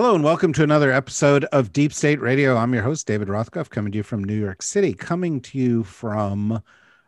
[0.00, 2.56] Hello, and welcome to another episode of Deep State Radio.
[2.56, 5.82] I'm your host, David Rothkopf, coming to you from New York City, coming to you
[5.82, 6.52] from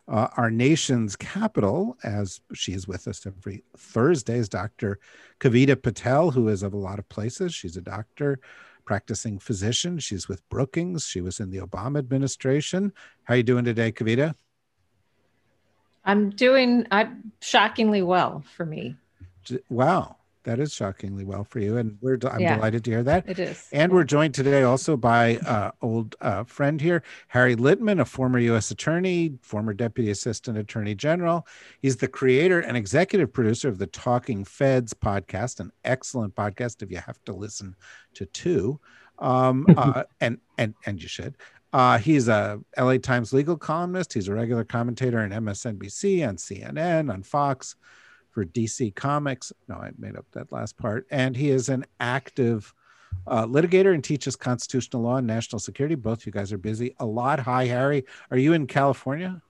[0.09, 4.99] uh, our nation's capital, as she is with us every Thursday, is Dr.
[5.39, 7.55] Kavita Patel, who is of a lot of places.
[7.55, 8.41] She's a doctor,
[8.83, 9.97] practicing physician.
[9.97, 11.05] She's with Brookings.
[11.05, 12.91] She was in the Obama administration.
[13.23, 14.35] How are you doing today, Kavita?
[16.03, 18.97] I'm doing I'm shockingly well for me.
[19.69, 20.17] Wow.
[20.43, 23.29] That is shockingly well for you, and we're I'm yeah, delighted to hear that.
[23.29, 28.01] It is, and we're joined today also by uh, old uh, friend here, Harry Litman,
[28.01, 28.71] a former U.S.
[28.71, 31.45] attorney, former deputy assistant attorney general.
[31.79, 36.89] He's the creator and executive producer of the Talking Feds podcast, an excellent podcast if
[36.89, 37.75] you have to listen
[38.15, 38.79] to two,
[39.19, 41.37] um, uh, and and and you should.
[41.73, 44.13] Uh, he's a LA Times legal columnist.
[44.13, 47.75] He's a regular commentator on MSNBC, on CNN, on Fox
[48.31, 49.51] for DC Comics.
[49.67, 51.05] No, I made up that last part.
[51.11, 52.73] And he is an active
[53.27, 55.95] uh, litigator and teaches constitutional law and national security.
[55.95, 57.39] Both you guys are busy a lot.
[57.39, 58.05] Hi, Harry.
[58.31, 59.41] Are you in California?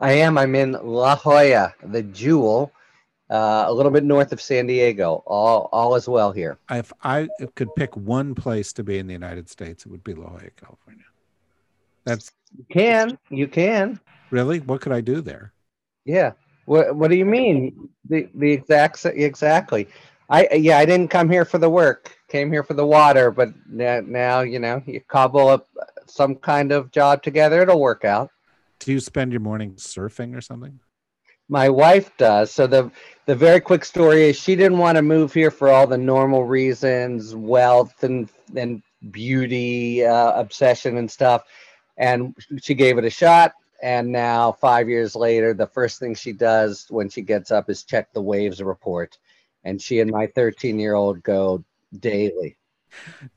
[0.00, 0.36] I am.
[0.36, 2.72] I'm in La Jolla, the jewel,
[3.30, 5.22] uh, a little bit north of San Diego.
[5.26, 6.58] All, all is well here.
[6.70, 10.14] If I could pick one place to be in the United States, it would be
[10.14, 11.04] La Jolla, California.
[12.04, 14.60] That's you can you can really.
[14.60, 15.52] What could I do there?
[16.04, 16.32] Yeah.
[16.66, 17.88] What What do you mean?
[18.08, 19.88] The the exact exactly.
[20.28, 20.78] I yeah.
[20.78, 22.16] I didn't come here for the work.
[22.28, 23.30] Came here for the water.
[23.30, 25.68] But now, now you know you cobble up
[26.06, 27.62] some kind of job together.
[27.62, 28.30] It'll work out.
[28.80, 30.80] Do you spend your morning surfing or something?
[31.48, 32.50] My wife does.
[32.50, 32.90] So the
[33.26, 36.44] the very quick story is she didn't want to move here for all the normal
[36.44, 41.44] reasons, wealth and and beauty uh, obsession and stuff.
[41.96, 43.52] And she gave it a shot
[43.82, 47.84] and now five years later the first thing she does when she gets up is
[47.84, 49.18] check the waves report.
[49.64, 51.64] And she and my 13 year old go
[51.98, 52.56] daily.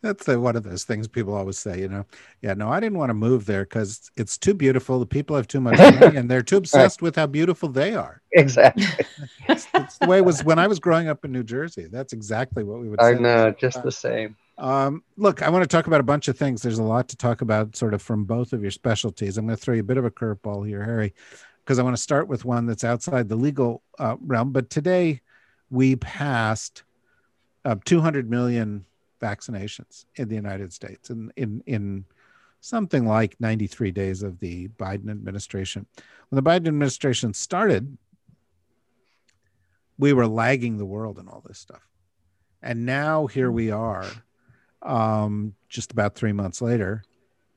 [0.01, 2.05] That's a, one of those things people always say you know.
[2.41, 4.99] Yeah no i didn't want to move there because it's too beautiful.
[4.99, 7.05] The people have too much money and they're too obsessed right.
[7.05, 8.21] with how beautiful they are.
[8.31, 8.85] Exactly.
[9.47, 11.87] It's, it's, the way it was when i was growing up in new jersey.
[11.91, 15.67] That's exactly what we would i know just the same um, look, I want to
[15.67, 16.61] talk about a bunch of things.
[16.61, 19.37] There's a lot to talk about, sort of from both of your specialties.
[19.37, 21.13] I'm going to throw you a bit of a curveball here, Harry,
[21.63, 24.51] because I want to start with one that's outside the legal uh, realm.
[24.51, 25.21] But today,
[25.69, 26.83] we passed
[27.63, 28.85] uh, 200 million
[29.21, 32.05] vaccinations in the United States, in in in
[32.59, 35.85] something like 93 days of the Biden administration.
[36.29, 37.97] When the Biden administration started,
[39.97, 41.87] we were lagging the world in all this stuff.
[42.61, 44.05] And now here we are
[44.81, 47.03] um, just about three months later,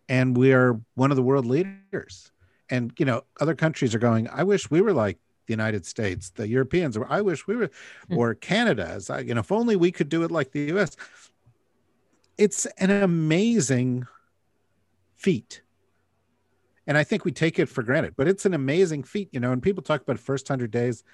[0.09, 2.33] and we are one of the world leaders.
[2.71, 4.28] And you know, other countries are going.
[4.28, 7.71] I wish we were like the United States, the Europeans, or I wish we were,
[8.09, 8.16] hmm.
[8.16, 8.87] or Canada.
[8.87, 10.97] As I, you know, if only we could do it like the U.S.
[12.38, 14.06] It's an amazing
[15.16, 15.62] feat,
[16.87, 18.15] and I think we take it for granted.
[18.16, 19.53] But it's an amazing feat, you know.
[19.53, 21.04] And people talk about first hundred days,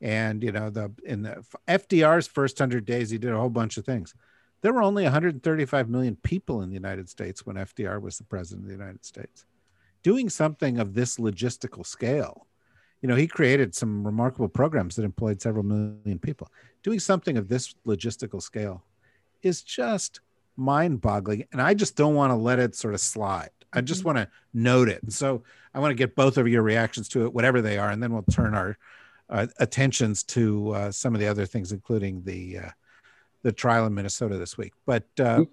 [0.00, 3.76] and you know, the in the FDR's first hundred days, he did a whole bunch
[3.76, 4.14] of things
[4.62, 8.64] there were only 135 million people in the United States when FDR was the president
[8.64, 9.44] of the United States.
[10.02, 12.46] Doing something of this logistical scale,
[13.02, 16.50] you know, he created some remarkable programs that employed several million people.
[16.82, 18.82] Doing something of this logistical scale
[19.42, 20.20] is just
[20.56, 21.44] mind boggling.
[21.52, 23.50] And I just don't want to let it sort of slide.
[23.72, 24.06] I just mm-hmm.
[24.06, 25.02] want to note it.
[25.02, 25.42] And so
[25.74, 28.12] I want to get both of your reactions to it, whatever they are, and then
[28.12, 28.78] we'll turn our
[29.28, 32.70] uh, attentions to uh, some of the other things, including the uh,
[33.46, 34.72] the trial in Minnesota this week.
[34.86, 35.44] But uh,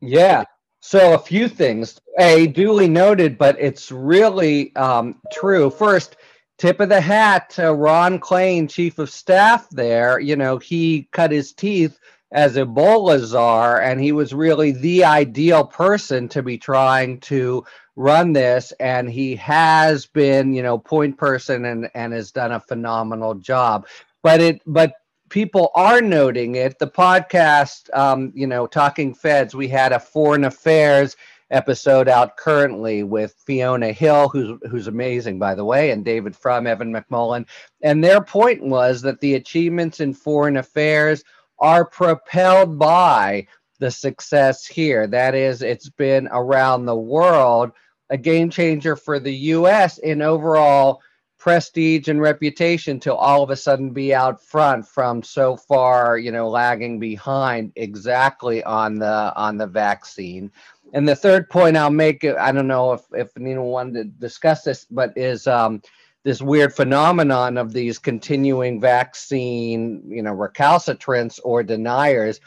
[0.00, 0.42] yeah,
[0.80, 2.00] so a few things.
[2.18, 5.70] A duly noted, but it's really um, true.
[5.70, 6.16] First,
[6.58, 10.18] tip of the hat to Ron Klain, chief of staff there.
[10.18, 11.96] You know, he cut his teeth
[12.32, 17.64] as Ebola czar, and he was really the ideal person to be trying to
[17.94, 18.72] run this.
[18.80, 23.86] And he has been, you know, point person and and has done a phenomenal job.
[24.24, 24.94] But it, but
[25.28, 26.78] people are noting it.
[26.78, 31.16] The podcast, um, you know, Talking Feds, we had a foreign affairs
[31.50, 36.66] episode out currently with Fiona Hill, who's who's amazing, by the way, and David Frum,
[36.66, 37.46] Evan McMullin.
[37.82, 41.24] And their point was that the achievements in foreign affairs
[41.58, 43.46] are propelled by
[43.78, 45.06] the success here.
[45.06, 47.72] That is, it's been around the world
[48.10, 51.00] a game changer for the US in overall
[51.38, 56.32] prestige and reputation to all of a sudden be out front from so far you
[56.32, 60.50] know lagging behind exactly on the on the vaccine.
[60.92, 64.62] And the third point i'll make i don't know if if anyone wanted to discuss
[64.62, 65.80] this but is um
[66.24, 72.40] this weird phenomenon of these continuing vaccine you know recalcitrants or deniers.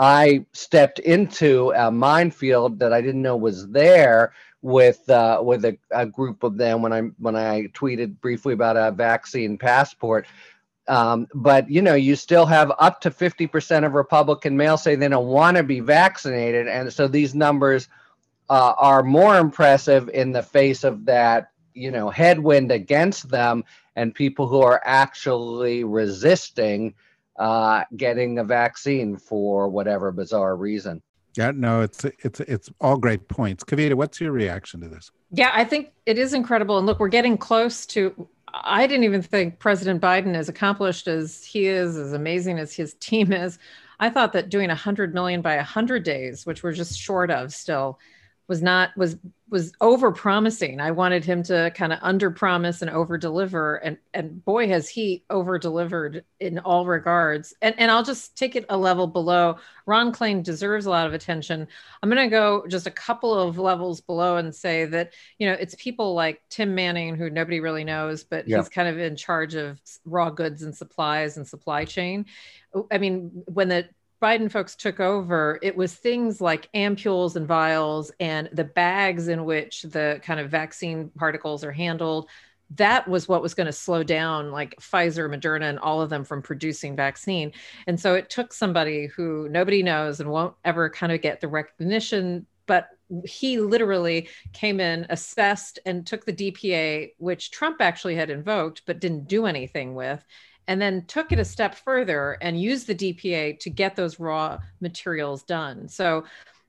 [0.00, 5.78] I stepped into a minefield that i didn't know was there with uh, with a,
[5.90, 10.26] a, group of them when I when I tweeted briefly about a vaccine passport.
[10.88, 14.94] Um, but you know, you still have up to fifty percent of Republican males say
[14.94, 17.88] they don't want to be vaccinated, and so these numbers
[18.50, 23.64] uh, are more impressive in the face of that you know headwind against them
[23.94, 26.94] and people who are actually resisting
[27.38, 31.00] uh, getting a vaccine for whatever bizarre reason.
[31.38, 33.62] Yeah, no, it's it's it's all great points.
[33.62, 35.12] Kavita, what's your reaction to this?
[35.30, 36.78] Yeah, I think it is incredible.
[36.78, 41.44] And look, we're getting close to I didn't even think President Biden, as accomplished as
[41.44, 43.60] he is, as amazing as his team is,
[44.00, 48.00] I thought that doing 100 million by 100 days, which we're just short of still,
[48.48, 49.16] was not was
[49.50, 50.80] was over promising.
[50.80, 54.88] I wanted him to kind of under promise and over deliver and and boy has
[54.88, 57.54] he over delivered in all regards.
[57.60, 59.58] And and I'll just take it a level below.
[59.86, 61.68] Ron Klain deserves a lot of attention.
[62.02, 65.54] I'm going to go just a couple of levels below and say that, you know,
[65.54, 68.58] it's people like Tim Manning who nobody really knows, but yeah.
[68.58, 72.26] he's kind of in charge of raw goods and supplies and supply chain.
[72.90, 73.88] I mean, when the
[74.20, 79.44] Biden folks took over, it was things like ampules and vials and the bags in
[79.44, 82.28] which the kind of vaccine particles are handled.
[82.76, 86.24] That was what was going to slow down like Pfizer, Moderna, and all of them
[86.24, 87.52] from producing vaccine.
[87.86, 91.48] And so it took somebody who nobody knows and won't ever kind of get the
[91.48, 92.88] recognition, but
[93.24, 99.00] he literally came in, assessed, and took the DPA, which Trump actually had invoked but
[99.00, 100.22] didn't do anything with,
[100.68, 104.58] and then took it a step further and used the DPA to get those raw
[104.80, 105.88] materials done.
[105.88, 106.24] So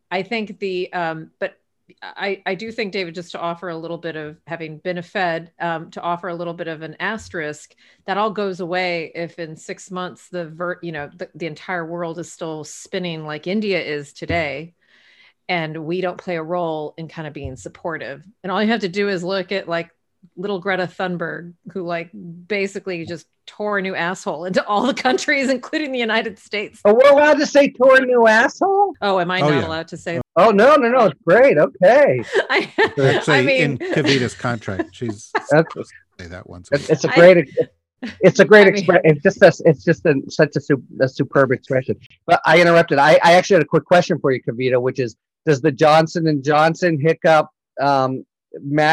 [0.09, 1.57] I think the, um, but
[2.01, 5.03] I, I do think, David, just to offer a little bit of having been a
[5.03, 7.75] Fed, um, to offer a little bit of an asterisk,
[8.05, 11.85] that all goes away if in six months the vert, you know, the, the entire
[11.85, 14.75] world is still spinning like India is today,
[15.49, 18.23] and we don't play a role in kind of being supportive.
[18.43, 19.89] And all you have to do is look at like
[20.35, 25.49] little Greta Thunberg, who like basically just tore a new asshole into all the countries,
[25.57, 26.81] including the United States.
[26.85, 28.93] Oh, we're allowed to say tore a new asshole?
[29.01, 29.67] Oh, am I oh, not yeah.
[29.67, 30.21] allowed to say?
[30.35, 31.05] Oh no, no, no!
[31.05, 31.57] It's great.
[31.57, 32.23] Okay.
[32.49, 36.69] I, Actually, I mean, in Kavita's contract, she's say that once.
[36.71, 37.49] It's, it's a great.
[37.61, 37.67] I,
[38.21, 39.01] it's a great expression.
[39.03, 41.99] It's just a, it's just a, such a, a, superb expression.
[42.25, 42.97] But I interrupted.
[42.97, 46.27] I, I actually had a quick question for you, Kavita, which is: Does the Johnson
[46.27, 47.49] and Johnson hiccup
[47.81, 48.25] um,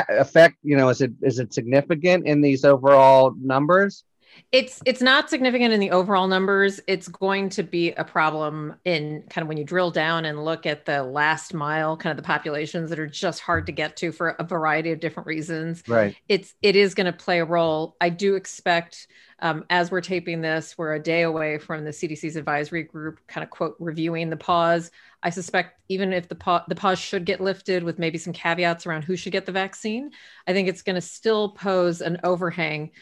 [0.08, 4.05] effect you know is it is it significant in these overall numbers
[4.52, 6.81] it's it's not significant in the overall numbers.
[6.87, 10.67] It's going to be a problem in kind of when you drill down and look
[10.67, 14.12] at the last mile kind of the populations that are just hard to get to
[14.12, 15.82] for a variety of different reasons.
[15.88, 16.17] Right.
[16.28, 17.96] It's it is going to play a role.
[18.00, 19.08] I do expect
[19.40, 23.45] um, as we're taping this, we're a day away from the CDC's advisory group kind
[23.45, 24.90] of quote reviewing the pause.
[25.23, 28.87] I suspect even if the pause, the pause should get lifted with maybe some caveats
[28.87, 30.12] around who should get the vaccine,
[30.47, 32.92] I think it's going to still pose an overhang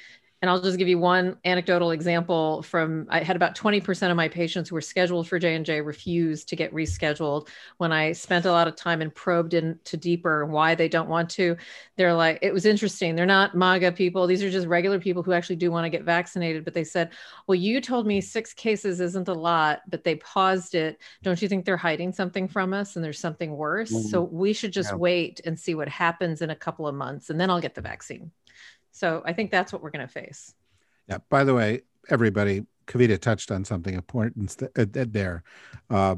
[0.44, 4.28] and I'll just give you one anecdotal example from I had about 20% of my
[4.28, 7.48] patients who were scheduled for J&J refused to get rescheduled.
[7.78, 11.30] When I spent a lot of time and probed into deeper why they don't want
[11.30, 11.56] to,
[11.96, 13.16] they're like, it was interesting.
[13.16, 14.26] They're not MAGA people.
[14.26, 16.62] These are just regular people who actually do want to get vaccinated.
[16.62, 17.12] But they said,
[17.46, 21.00] well, you told me six cases isn't a lot, but they paused it.
[21.22, 23.90] Don't you think they're hiding something from us and there's something worse?
[23.90, 24.08] Mm-hmm.
[24.08, 24.96] So we should just yeah.
[24.96, 27.80] wait and see what happens in a couple of months and then I'll get the
[27.80, 28.30] vaccine.
[28.94, 30.54] So I think that's what we're going to face.
[31.08, 31.18] Yeah.
[31.28, 35.42] By the way, everybody, Kavita touched on something important uh, there,
[35.90, 36.16] uh,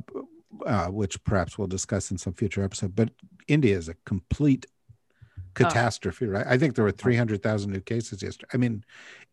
[0.64, 2.94] uh, which perhaps we'll discuss in some future episode.
[2.94, 3.10] But
[3.48, 4.66] India is a complete
[5.54, 6.32] catastrophe, oh.
[6.32, 6.46] right?
[6.46, 8.50] I think there were 300,000 new cases yesterday.
[8.52, 8.84] I mean,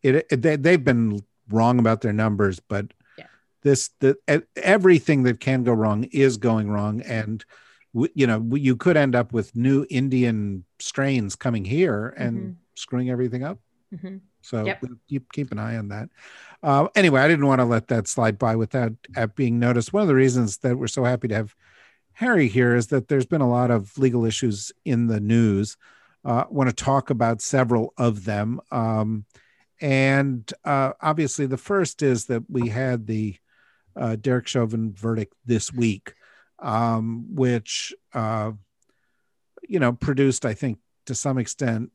[0.02, 3.26] it, it they, they've been wrong about their numbers, but yeah.
[3.60, 4.16] this, the,
[4.56, 7.02] everything that can go wrong is going wrong.
[7.02, 7.44] And,
[7.92, 13.10] you know, you could end up with new Indian strains coming here and mm-hmm screwing
[13.10, 13.58] everything up.
[13.94, 14.16] Mm-hmm.
[14.42, 14.82] So yep.
[15.08, 16.08] keep keep an eye on that.
[16.62, 18.92] Uh, anyway, I didn't want to let that slide by without
[19.36, 19.92] being noticed.
[19.92, 21.54] One of the reasons that we're so happy to have
[22.14, 25.76] Harry here is that there's been a lot of legal issues in the news.
[26.24, 28.60] Uh, want to talk about several of them.
[28.70, 29.24] Um,
[29.80, 33.36] and uh, obviously, the first is that we had the
[33.96, 36.14] uh, Derek Chauvin verdict this week.
[36.58, 38.52] um, which uh,
[39.68, 41.90] you know produced, I think, to some extent,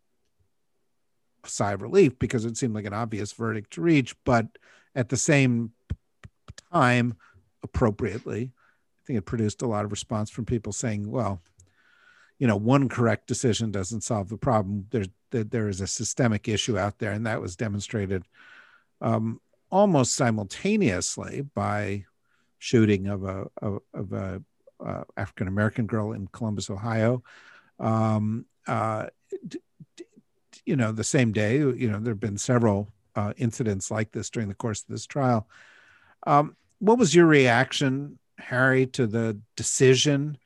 [1.44, 4.48] a sigh of relief because it seemed like an obvious verdict to reach, but
[4.96, 5.72] at the same
[6.72, 7.16] time,
[7.64, 11.42] appropriately, I think it produced a lot of response from people saying, "Well,
[12.38, 14.88] you know, one correct decision doesn't solve the problem.
[14.92, 18.24] There's there is a systemic issue out there, and that was demonstrated
[19.02, 22.06] um, almost simultaneously by
[22.58, 24.42] shooting of a of, a
[24.84, 27.24] uh, African American girl in Columbus, Ohio.
[27.80, 29.08] Um, uh,
[30.70, 31.58] you know, the same day.
[31.58, 32.80] You know, there have been several
[33.16, 35.48] uh, incidents like this during the course of this trial.
[36.28, 40.38] Um, what was your reaction, Harry, to the decision?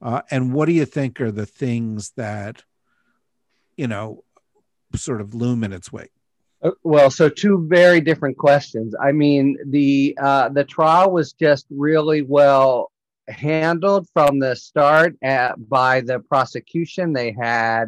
[0.00, 2.62] Uh, and what do you think are the things that,
[3.76, 4.22] you know,
[4.94, 6.12] sort of loom in its wake?
[6.62, 8.94] Uh, well, so two very different questions.
[9.08, 12.92] I mean, the uh, the trial was just really well
[13.26, 17.12] handled from the start at, by the prosecution.
[17.12, 17.86] They had,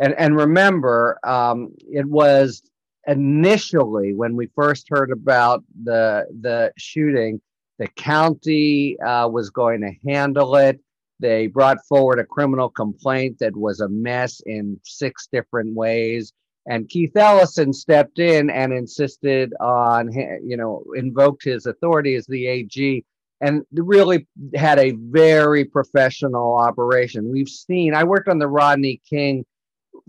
[0.00, 2.62] and and remember, um, it was
[3.06, 7.40] initially when we first heard about the the shooting,
[7.78, 10.80] the county uh, was going to handle it.
[11.20, 16.32] They brought forward a criminal complaint that was a mess in six different ways
[16.66, 20.12] and Keith Ellison stepped in and insisted on,
[20.44, 23.04] you know, invoked his authority as the AG
[23.40, 27.32] and really had a very professional operation.
[27.32, 29.44] We've seen, I worked on the Rodney King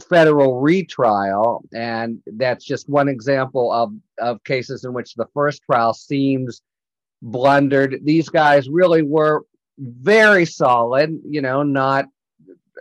[0.09, 5.93] federal retrial, and that's just one example of, of cases in which the first trial
[5.93, 6.61] seems
[7.21, 7.99] blundered.
[8.03, 9.43] These guys really were
[9.77, 12.05] very solid, you know, not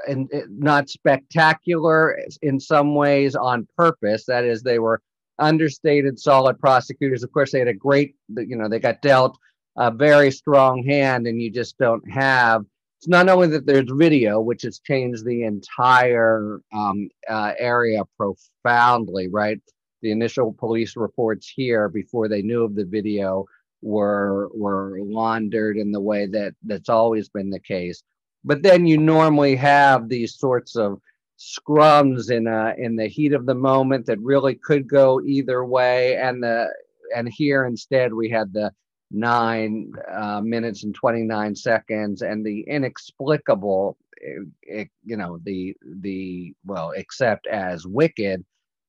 [0.09, 4.25] and eh, not spectacular in some ways on purpose.
[4.27, 5.03] That is, they were
[5.39, 7.23] understated, solid prosecutors.
[7.23, 9.39] Of course, they had a great, you know, they got dealt
[9.77, 12.65] a very strong hand, and you just don't have.
[13.01, 19.29] It's not only that there's video, which has changed the entire um, uh, area profoundly,
[19.29, 19.59] right?
[20.03, 23.47] The initial police reports here before they knew of the video
[23.83, 28.03] were were laundered in the way that that's always been the case
[28.45, 31.01] but then you normally have these sorts of
[31.39, 36.17] scrums in a, in the heat of the moment that really could go either way
[36.17, 36.69] and the
[37.17, 38.71] and here instead we had the
[39.11, 45.75] nine uh, minutes and 29 seconds and the inexplicable it, eh, eh, you know the
[46.01, 48.45] the well except as wicked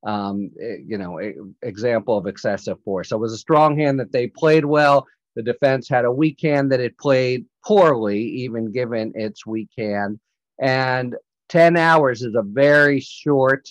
[0.06, 1.20] um, eh, you know
[1.64, 5.44] example of excessive force so it was a strong hand that they played well the
[5.44, 10.20] defense had a weak hand that it played poorly, even given its weak hand.
[10.60, 11.16] And
[11.50, 13.70] 10 hours is a very short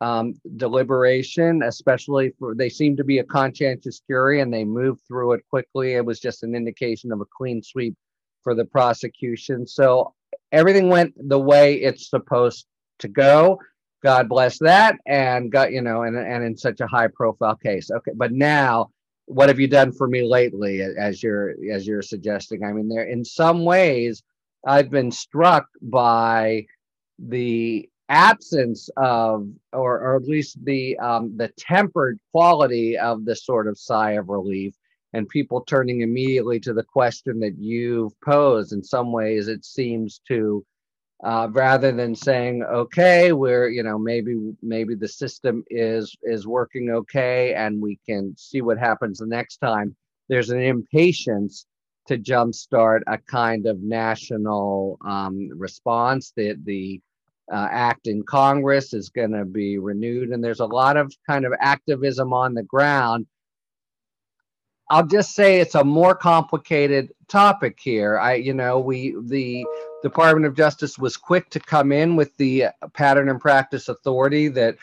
[0.00, 5.32] um, deliberation, especially for they seem to be a conscientious jury and they moved through
[5.32, 5.94] it quickly.
[5.94, 7.94] It was just an indication of a clean sweep
[8.42, 9.66] for the prosecution.
[9.66, 10.12] So
[10.52, 12.66] everything went the way it's supposed
[13.00, 13.58] to go.
[14.02, 14.96] God bless that.
[15.06, 17.90] And got, you know, and, and in such a high profile case.
[17.90, 18.12] Okay.
[18.14, 18.90] But now
[19.26, 23.04] what have you done for me lately as you're as you're suggesting i mean there
[23.04, 24.22] in some ways
[24.66, 26.64] i've been struck by
[27.18, 33.66] the absence of or, or at least the um, the tempered quality of this sort
[33.66, 34.74] of sigh of relief
[35.14, 40.20] and people turning immediately to the question that you've posed in some ways it seems
[40.28, 40.64] to
[41.24, 46.90] uh, rather than saying okay we're you know maybe maybe the system is is working
[46.90, 49.96] okay and we can see what happens the next time
[50.28, 51.66] there's an impatience
[52.06, 57.00] to jumpstart a kind of national um, response that the
[57.52, 61.44] uh, act in congress is going to be renewed and there's a lot of kind
[61.44, 63.26] of activism on the ground
[64.90, 68.18] I'll just say it's a more complicated topic here.
[68.18, 69.64] I, you know, we the
[70.02, 74.76] Department of Justice was quick to come in with the pattern and practice authority that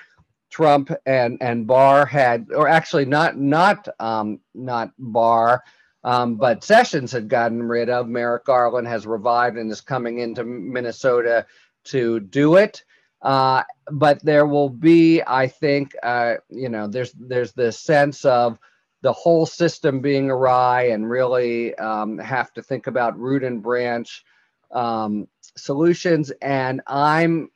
[0.50, 5.63] Trump and and Barr had, or actually not not um, not Barr,
[6.03, 8.08] um, but Sessions had gotten rid of.
[8.08, 11.46] Merrick Garland has revived and is coming into Minnesota
[11.86, 12.84] to do it.
[13.22, 18.58] Uh, but there will be, I think, uh, you know, there's there's this sense of
[19.02, 24.24] the whole system being awry and really um, have to think about root and branch
[24.72, 26.32] um, solutions.
[26.42, 27.50] And I'm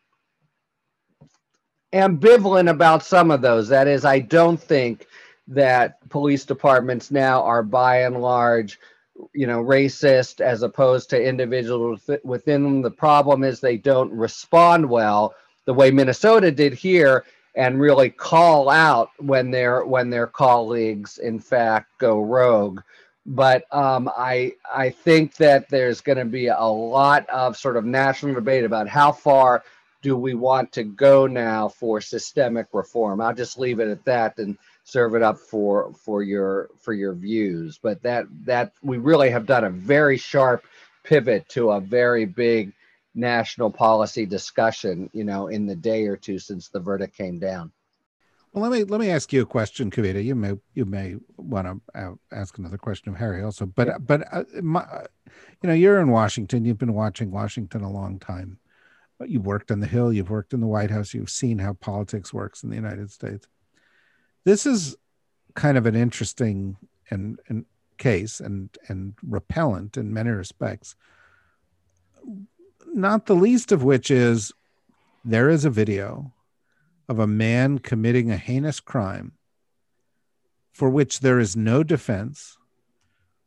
[1.94, 3.70] ambivalent about some of those.
[3.70, 5.08] That is, I don't think
[5.48, 8.80] that police departments now are by and large
[9.34, 14.88] you know racist as opposed to individuals within them the problem is they don't respond
[14.88, 15.34] well
[15.66, 17.24] the way minnesota did here
[17.56, 22.82] and really call out when their when their colleagues in fact go rogue
[23.26, 27.86] but um, I I think that there's going to be a lot of sort of
[27.86, 29.64] national debate about how far
[30.04, 33.22] do we want to go now for systemic reform.
[33.22, 37.14] I'll just leave it at that and serve it up for for your for your
[37.14, 37.78] views.
[37.82, 40.64] But that that we really have done a very sharp
[41.04, 42.72] pivot to a very big
[43.14, 47.72] national policy discussion, you know, in the day or two since the verdict came down.
[48.54, 50.24] Well, let me let me ask you a question, Kavita.
[50.24, 53.98] You may you may want to ask another question of Harry also, but yeah.
[53.98, 54.86] but uh, my,
[55.62, 56.64] you know, you're in Washington.
[56.64, 58.60] You've been watching Washington a long time.
[59.26, 60.14] You've worked on the Hill.
[60.14, 61.14] You've worked in the White House.
[61.14, 63.48] You've seen how politics works in the United States.
[64.46, 64.96] This is
[65.56, 66.78] kind of an interesting
[67.10, 67.66] and, and
[67.98, 70.96] case and and repellent in many respects.
[72.94, 74.54] Not the least of which is
[75.24, 76.34] there is a video
[77.10, 79.34] of a man committing a heinous crime
[80.72, 82.58] for which there is no defense,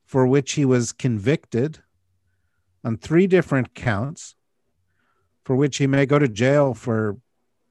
[0.07, 1.81] for which he was convicted
[2.83, 4.35] on three different counts,
[5.45, 7.19] for which he may go to jail for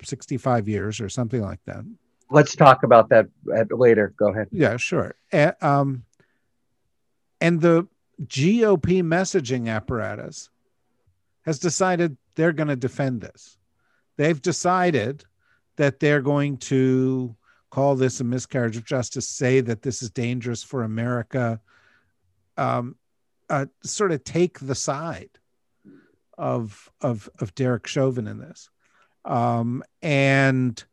[0.03, 1.83] 65 years or something like that.
[2.29, 3.27] Let's talk about that
[3.69, 4.13] later.
[4.17, 4.47] Go ahead.
[4.51, 5.15] Yeah, sure.
[5.31, 6.03] And, um,
[7.39, 7.87] and the
[8.23, 10.49] GOP messaging apparatus
[11.43, 13.57] has decided they're going to defend this.
[14.17, 15.23] They've decided
[15.77, 17.35] that they're going to
[17.69, 21.61] call this a miscarriage of justice, say that this is dangerous for America,
[22.57, 22.95] um,
[23.49, 25.29] uh, sort of take the side
[26.37, 28.69] of of of Derek Chauvin in this,
[29.25, 30.83] um, and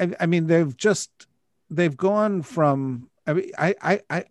[0.00, 1.26] I, I mean they've just
[1.70, 4.24] they've gone from I mean I I I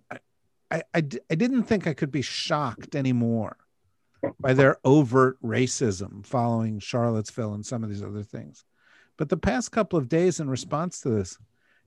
[0.72, 3.58] I, I, I didn't think I could be shocked anymore
[4.39, 8.63] by their overt racism following Charlottesville and some of these other things.
[9.17, 11.38] But the past couple of days in response to this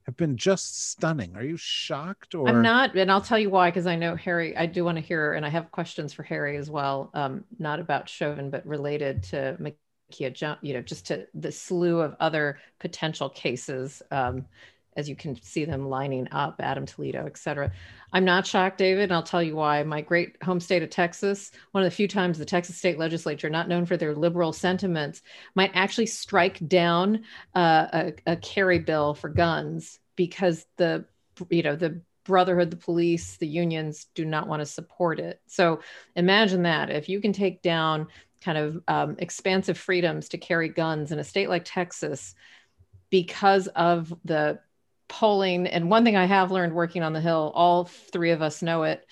[0.05, 1.35] have been just stunning.
[1.35, 4.57] Are you shocked or I'm not, and I'll tell you why, because I know Harry,
[4.57, 7.81] I do want to hear, and I have questions for Harry as well, um, not
[7.81, 9.57] about Chauvin, but related to
[10.13, 14.47] Ma'Khia, you know, just to the slew of other potential cases um,
[14.97, 17.71] as you can see them lining up, Adam Toledo, et cetera.
[18.13, 19.83] I'm not shocked, David, and I'll tell you why.
[19.83, 23.51] My great home state of Texas, one of the few times the Texas state legislature,
[23.51, 25.23] not known for their liberal sentiments,
[25.55, 31.05] might actually strike down uh, a, a carry bill for guns because the,
[31.51, 35.79] you know, the brotherhood the police the unions do not want to support it so
[36.17, 38.09] imagine that if you can take down
[38.41, 42.35] kind of um, expansive freedoms to carry guns in a state like texas
[43.11, 44.59] because of the
[45.09, 45.67] polling.
[45.67, 48.83] And one thing i have learned working on the hill all three of us know
[48.83, 49.07] it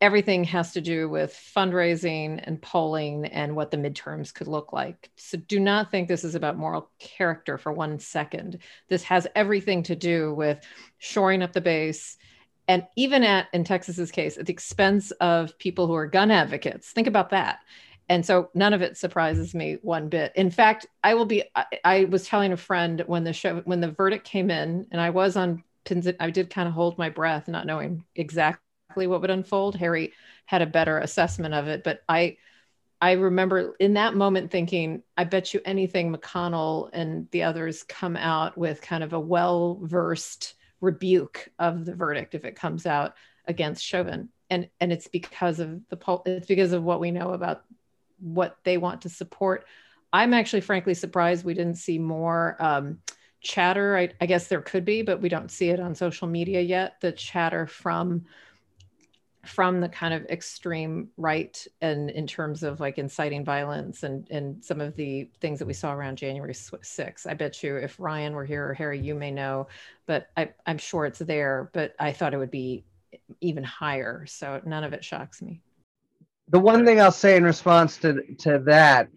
[0.00, 5.10] everything has to do with fundraising and polling and what the midterms could look like.
[5.16, 8.58] So do not think this is about moral character for one second.
[8.88, 10.58] This has everything to do with
[10.98, 12.16] shoring up the base.
[12.66, 16.92] And even at in texas's case at the expense of people who are gun advocates.
[16.92, 17.58] Think about that
[18.10, 20.32] and so none of it surprises me one bit.
[20.34, 23.80] In fact i will be I, I, was telling a friend when the show when
[23.80, 27.08] the verdict came in and i was on pins i did kind of hold my
[27.08, 29.76] breath not knowing exactly what would unfold.
[29.76, 30.12] Harry
[30.44, 32.36] had a better assessment of it but i
[33.00, 38.16] i remember in that moment thinking i bet you anything mcconnell and the others come
[38.16, 43.14] out with kind of a well versed rebuke of the verdict if it comes out
[43.46, 44.28] against chauvin.
[44.48, 47.62] And and it's because of the poll it's because of what we know about
[48.20, 49.66] what they want to support.
[50.12, 52.98] I'm actually frankly surprised we didn't see more um,
[53.40, 53.96] chatter.
[53.96, 57.00] I, I, guess there could be, but we don't see it on social media yet.
[57.00, 58.24] The chatter from
[59.46, 64.62] from the kind of extreme right and in terms of like inciting violence and and
[64.62, 67.26] some of the things that we saw around January 6th.
[67.26, 69.68] I bet you if Ryan were here or Harry, you may know,
[70.06, 71.70] but I, I'm sure it's there.
[71.72, 72.84] But I thought it would be
[73.40, 74.26] even higher.
[74.26, 75.62] So none of it shocks me
[76.50, 79.08] the one thing I'll say in response to to that,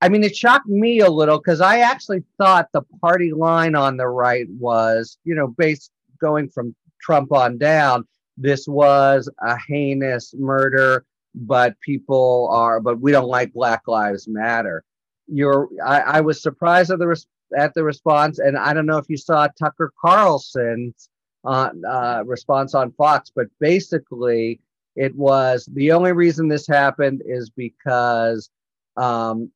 [0.00, 3.96] I mean, it shocked me a little because I actually thought the party line on
[3.96, 8.06] the right was, you know, based going from Trump on down,
[8.36, 11.04] this was a heinous murder,
[11.34, 14.84] but people are, but we don't like Black Lives Matter.
[15.26, 18.98] You're, I, I was surprised at the res- at the response, and I don't know
[18.98, 21.08] if you saw Tucker Carlson's
[21.44, 24.60] uh, uh, response on Fox, but basically
[25.00, 28.50] it was the only reason this happened is because
[28.98, 29.50] um,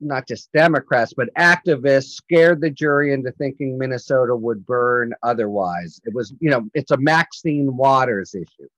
[0.00, 6.00] not just Democrats, but activists scared the jury into thinking Minnesota would burn otherwise.
[6.04, 8.68] It was, you know, it's a Maxine Waters issue.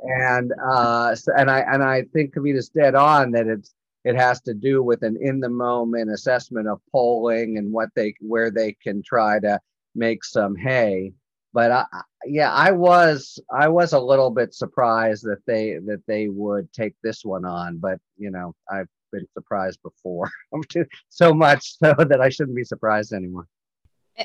[0.00, 3.72] And uh, so, and I and I think Kavita's dead on that it's
[4.04, 8.14] it has to do with an in the moment assessment of polling and what they
[8.20, 9.60] where they can try to
[9.94, 11.12] make some hay.
[11.52, 11.84] But I,
[12.24, 16.94] yeah, I was I was a little bit surprised that they that they would take
[17.02, 20.30] this one on, but you know I've been surprised before
[21.08, 23.46] so much so that I shouldn't be surprised anymore.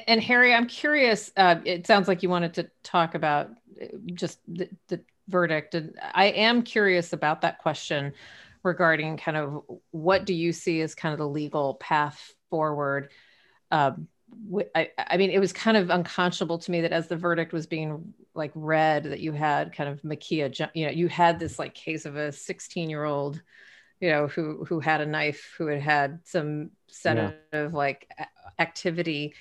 [0.07, 1.31] And Harry, I'm curious.
[1.38, 5.97] Uh, it sounds like you wanted to talk about uh, just the, the verdict, and
[6.13, 8.13] I am curious about that question
[8.63, 13.11] regarding kind of what do you see as kind of the legal path forward.
[13.71, 14.07] Um,
[14.76, 17.67] I, I mean, it was kind of unconscionable to me that as the verdict was
[17.67, 21.74] being like read, that you had kind of Ma'Khia, you know, you had this like
[21.74, 23.41] case of a 16 year old,
[24.00, 27.69] you know, who who had a knife, who had had some sedative yeah.
[27.71, 28.10] like
[28.60, 29.34] activity,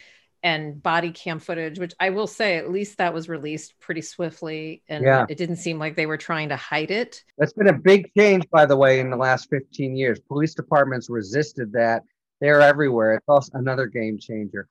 [0.42, 4.82] and body cam footage, which I will say, at least that was released pretty swiftly,
[4.88, 5.26] and yeah.
[5.28, 7.24] it didn't seem like they were trying to hide it.
[7.38, 10.20] That's been a big change, by the way, in the last 15 years.
[10.20, 12.02] Police departments resisted that.
[12.40, 13.14] They're everywhere.
[13.14, 14.68] It's also another game changer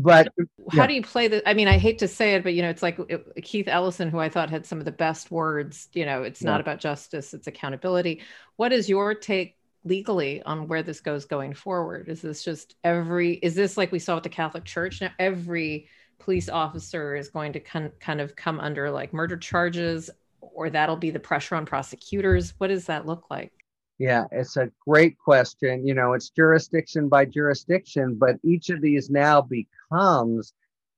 [0.00, 0.28] but
[0.70, 0.86] how yeah.
[0.86, 2.82] do you play the i mean i hate to say it but you know it's
[2.82, 6.22] like it, keith ellison who i thought had some of the best words you know
[6.22, 6.50] it's yeah.
[6.50, 8.20] not about justice it's accountability.
[8.56, 12.08] What is your take legally on where this goes going forward?
[12.08, 15.00] Is this just every is this like we saw with the catholic church?
[15.00, 20.10] Now every police officer is going to con- kind of come under like murder charges
[20.40, 22.54] or that'll be the pressure on prosecutors.
[22.58, 23.52] What does that look like
[23.98, 25.86] yeah, it's a great question.
[25.86, 30.52] You know, it's jurisdiction by jurisdiction, but each of these now becomes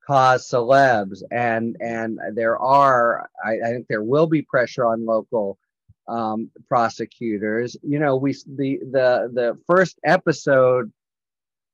[0.05, 5.57] cause celebs, and and there are, I, I think there will be pressure on local
[6.07, 7.75] um, prosecutors.
[7.81, 10.91] You know, we the the the first episode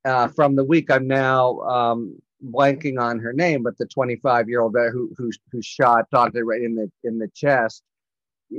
[0.06, 0.90] uh, from the week.
[0.90, 5.62] I'm now um, blanking on her name, but the 25 year old who who who
[5.62, 7.84] shot right in the in the chest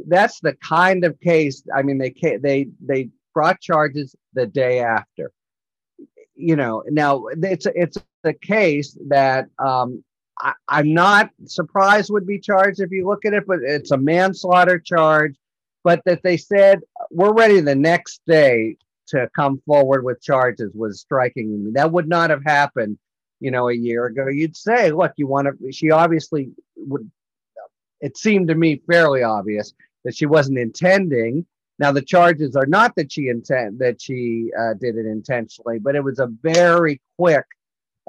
[0.07, 1.63] that's the kind of case.
[1.75, 5.31] I mean, they they they brought charges the day after.
[6.35, 10.05] You know, now it's it's a case that um,
[10.41, 13.97] I, I'm not surprised would be charged if you look at it, but it's a
[13.97, 15.35] manslaughter charge.
[15.85, 18.77] But that they said we're ready the next day
[19.09, 21.71] to come forward with charges was striking me.
[21.73, 22.99] That would not have happened,
[23.41, 24.29] you know, a year ago.
[24.29, 25.73] You'd say, look, you want to.
[25.73, 27.11] She obviously would
[28.01, 31.47] it seemed to me fairly obvious that she wasn't intending.
[31.79, 35.95] Now the charges are not that she intend that she uh, did it intentionally, but
[35.95, 37.47] it was a very quick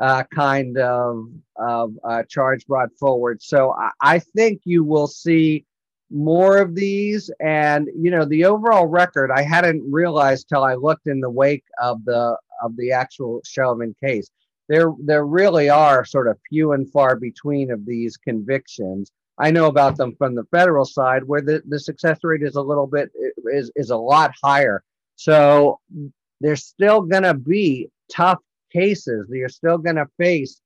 [0.02, 3.42] uh, kind of, of uh, charge brought forward.
[3.42, 5.66] So I, I think you will see
[6.12, 9.32] more of these, and you know the overall record.
[9.32, 13.96] I hadn't realized till I looked in the wake of the of the actual Chauvin
[14.04, 14.30] case.
[14.68, 19.12] There there really are sort of few and far between of these convictions.
[19.40, 22.62] I know about them from the federal side where the, the success rate is a
[22.62, 23.12] little bit
[23.54, 24.84] is is a lot higher.
[25.16, 25.80] So
[26.42, 28.40] there's still going to be tough
[28.72, 29.28] cases.
[29.30, 30.62] You're still going to face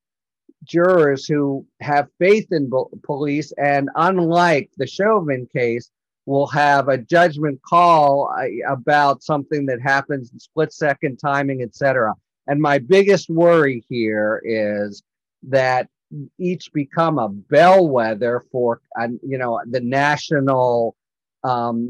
[0.63, 5.89] jurors who have faith in bo- police, and unlike the Chauvin case,
[6.25, 8.33] will have a judgment call
[8.67, 12.13] about something that happens in split second timing, etc.
[12.47, 15.03] And my biggest worry here is
[15.43, 15.89] that
[16.37, 20.95] each become a bellwether for uh, you know the national
[21.43, 21.89] um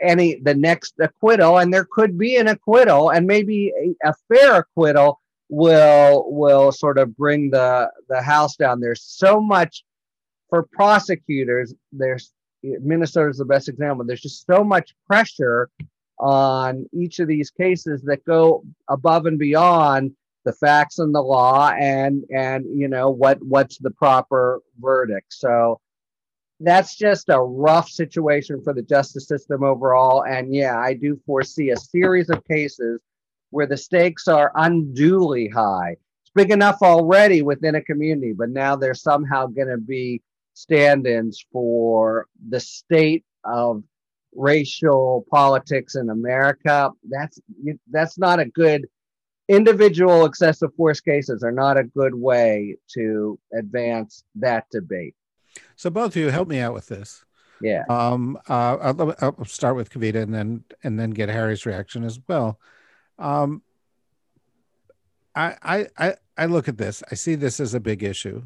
[0.00, 4.58] any the next acquittal and there could be an acquittal and maybe a, a fair
[4.58, 5.20] acquittal
[5.52, 8.80] will will sort of bring the the house down.
[8.80, 9.84] There's so much
[10.48, 12.32] for prosecutors there's
[12.62, 14.04] minnesota is the best example.
[14.04, 15.68] There's just so much pressure
[16.18, 20.12] on each of these cases that go above and beyond
[20.44, 25.32] the facts and the law and and you know what what's the proper verdict.
[25.32, 25.80] So
[26.60, 30.24] that's just a rough situation for the justice system overall.
[30.24, 33.00] And yeah i do foresee a series of cases
[33.50, 35.96] where the stakes are unduly high.
[36.22, 40.22] It's big enough already within a community but now they're somehow going to be
[40.54, 43.82] stand-ins for the state of
[44.34, 46.90] racial politics in america.
[47.08, 47.38] That's
[47.90, 48.86] that's not a good
[49.52, 55.14] individual excessive force cases are not a good way to advance that debate.
[55.76, 57.24] So both of you help me out with this.
[57.60, 57.84] Yeah.
[57.88, 58.38] Um.
[58.48, 58.76] Uh.
[58.80, 62.58] I'll, I'll start with Kavita and then and then get Harry's reaction as well.
[63.18, 63.62] Um.
[65.34, 67.02] I I I look at this.
[67.10, 68.44] I see this as a big issue.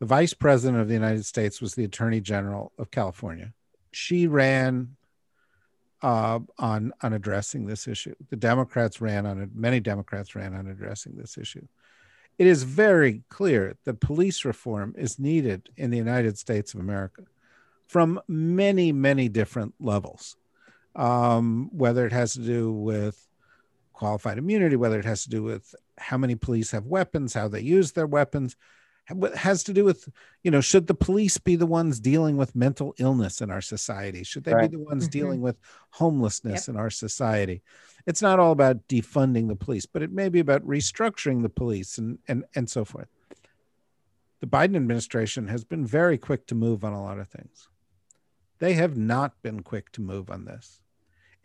[0.00, 3.52] The vice president of the United States was the attorney general of California.
[3.92, 4.96] She ran
[6.02, 8.14] uh, on on addressing this issue.
[8.30, 9.50] The Democrats ran on it.
[9.54, 11.66] Many Democrats ran on addressing this issue.
[12.38, 17.22] It is very clear that police reform is needed in the United States of America
[17.86, 20.36] from many, many different levels.
[20.96, 23.28] Um, whether it has to do with
[23.92, 27.60] qualified immunity, whether it has to do with how many police have weapons, how they
[27.60, 28.56] use their weapons,
[29.34, 30.08] has to do with
[30.42, 34.22] you know should the police be the ones dealing with mental illness in our society?
[34.24, 34.70] Should they Right.
[34.70, 35.10] be the ones Mhm.
[35.12, 35.56] dealing with
[35.92, 37.62] homelessness in our society?
[38.06, 41.96] It's not all about defunding the police but it may be about restructuring the police
[41.98, 43.08] and and and so forth.
[44.40, 47.68] The biden administration has been very quick to move on a lot of things.
[48.58, 50.81] They have not been quick to move on this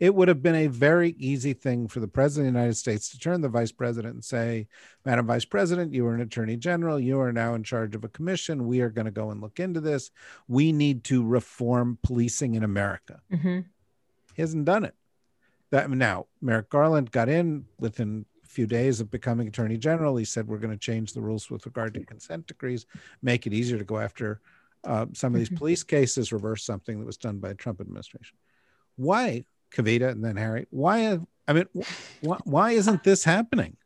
[0.00, 3.08] it would have been a very easy thing for the president of the United States
[3.10, 4.68] to turn the vice president and say,
[5.04, 7.00] Madam Vice President, you are an attorney general.
[7.00, 8.66] You are now in charge of a commission.
[8.66, 10.10] We are going to go and look into this.
[10.46, 13.20] We need to reform policing in America.
[13.32, 13.64] Mhm.
[14.34, 14.94] He hasn't done it.
[15.70, 20.16] That now, Merrick Garland got in within a few days of becoming attorney general.
[20.16, 22.86] He said, We're going to change the rules with regard to consent decrees,
[23.20, 24.40] make it easier to go after
[24.84, 25.56] uh, some of these Mhm.
[25.58, 28.36] police cases, reverse something that was done by the Trump administration.
[28.94, 30.66] Why, Kavita and then Harry?
[30.70, 31.18] Why?
[31.46, 31.66] I mean,
[32.20, 33.76] why, why isn't this happening?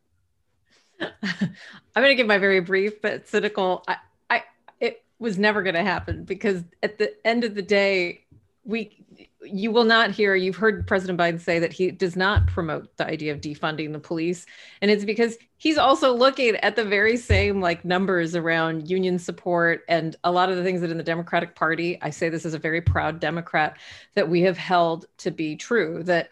[1.00, 1.52] I'm
[1.94, 3.84] going to give my very brief but cynical.
[3.88, 3.96] I,
[4.30, 4.42] I
[4.80, 8.24] it was never going to happen because at the end of the day,
[8.64, 9.04] we
[9.44, 10.34] you will not hear.
[10.36, 13.98] You've heard President Biden say that he does not promote the idea of defunding the
[13.98, 14.46] police,
[14.80, 19.82] and it's because he's also looking at the very same like numbers around union support
[19.88, 21.98] and a lot of the things that in the Democratic Party.
[22.02, 23.76] I say this as a very proud Democrat
[24.14, 26.02] that we have held to be true.
[26.04, 26.30] That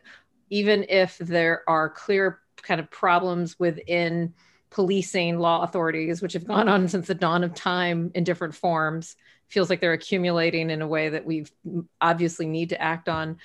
[0.51, 4.35] even if there are clear kind of problems within
[4.71, 9.17] policing law authorities, which have gone on since the dawn of time in different forms.
[9.51, 11.45] Feels like they're accumulating in a way that we
[12.01, 13.37] obviously need to act on.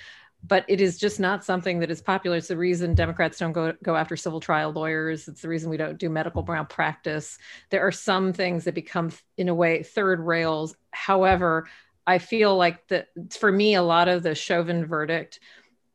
[0.48, 2.38] But it is just not something that is popular.
[2.38, 5.28] It's the reason Democrats don't go, go after civil trial lawyers.
[5.28, 7.40] It's the reason we don't do medical malpractice.
[7.72, 10.76] There are some things that become, in a way, third rails.
[10.92, 11.68] However,
[12.06, 15.40] I feel like that for me, a lot of the Chauvin verdict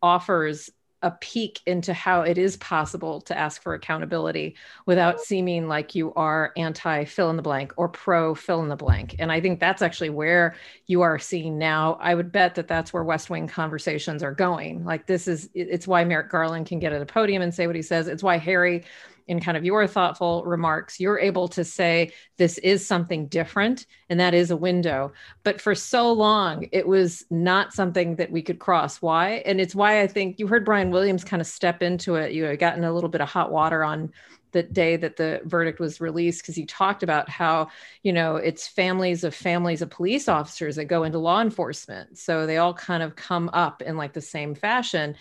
[0.02, 0.68] offers
[1.02, 4.54] a peek into how it is possible to ask for accountability
[4.86, 5.22] without oh.
[5.24, 9.16] seeming like you are anti fill in the blank or pro fill in the blank.
[9.18, 10.54] And I think that's actually where
[10.86, 11.98] you are seeing now.
[12.00, 14.84] I would bet that that's where West Wing conversations are going.
[14.84, 17.76] Like, this is it's why Merrick Garland can get at a podium and say what
[17.76, 18.06] he says.
[18.06, 18.84] It's why Harry
[19.30, 24.18] in kind of your thoughtful remarks, you're able to say this is something different and
[24.18, 25.12] that is a window.
[25.44, 29.00] But for so long, it was not something that we could cross.
[29.00, 29.34] Why?
[29.46, 32.32] And it's why I think you heard Brian Williams kind of step into it.
[32.32, 34.12] You had gotten a little bit of hot water on
[34.50, 37.68] the day that the verdict was released because he talked about how
[38.02, 42.48] you know it's families of families of police officers that go into law enforcement so
[42.48, 45.14] they all kind of come up in like the same fashion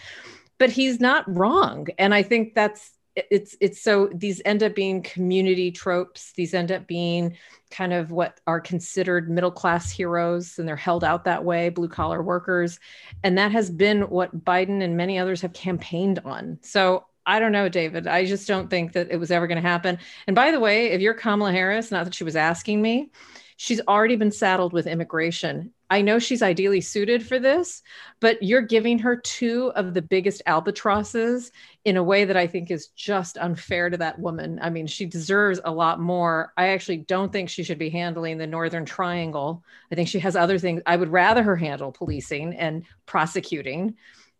[0.58, 5.02] but he's not wrong and i think that's it's it's so these end up being
[5.02, 6.32] community tropes.
[6.34, 7.36] These end up being
[7.72, 11.90] kind of what are considered middle class heroes and they're held out that way blue
[11.90, 12.80] collar workers.
[13.24, 16.60] And that has been what biden and many others have campaigned on.
[16.62, 18.08] So i don't know david.
[18.08, 20.00] I just don't think that it was ever going to happen.
[20.28, 23.12] And by the way if you're kamala harris not that she was asking me
[23.58, 27.82] she's already been saddled with immigration I know she's ideally suited for this,
[28.20, 31.52] but you're giving her two of the biggest albatrosses
[31.84, 34.60] in a way that I think is just unfair to that woman.
[34.62, 36.54] I mean, she deserves a lot more.
[36.58, 39.64] I actually don't think she should be handling the Northern Triangle.
[39.92, 40.84] I think she has other things.
[40.86, 43.96] I would rather her handle policing and prosecuting,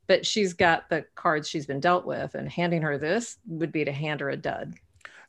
[0.06, 3.86] but she's got the cards she's been dealt with, and handing her this would be
[3.86, 4.76] to hand her a dud.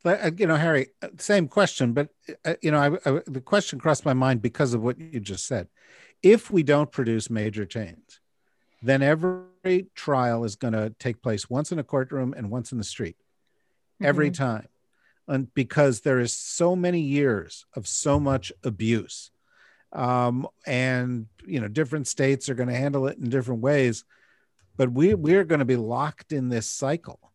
[0.04, 2.09] Like, You know, Harry, uh, same question, but
[2.44, 5.46] uh, you know, I, I, the question crossed my mind because of what you just
[5.46, 5.68] said.
[6.22, 8.20] If we don't produce major change,
[8.83, 12.78] then every trial is going to take place once in a courtroom and once in
[12.78, 13.16] the street,
[14.00, 14.35] every Mhm.
[14.35, 14.68] time,
[15.28, 19.30] and because there is so many years of so much abuse,
[19.92, 24.04] um, and you know, different states are going to handle it in different ways,
[24.76, 27.33] but we we're going to be locked in this cycle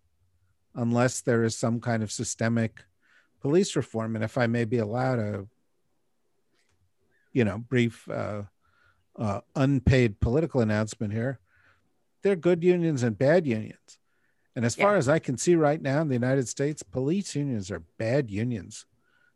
[0.74, 2.84] unless there is some kind of systemic
[3.42, 4.16] police reform.
[4.16, 5.48] And if I may be allowed a,
[7.34, 8.44] you know, brief uh,
[9.18, 11.40] uh, unpaid political announcement here,
[12.22, 14.00] there are good unions and bad unions.
[14.56, 17.70] And as far as I can see right now in the United States, police unions
[17.70, 18.86] are bad unions.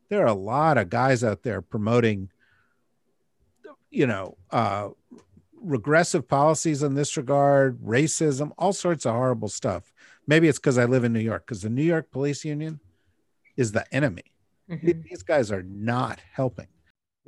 [0.10, 2.32] There are a lot of guys out there promoting,
[3.92, 4.90] you know, uh,
[5.62, 9.94] regressive policies in this regard, racism, all sorts of horrible stuff.
[10.26, 12.80] Maybe it's because I live in New York, because the New York Police Union
[13.58, 14.32] is the enemy.
[14.70, 15.04] Mhm.
[15.04, 16.68] These guys are not helping.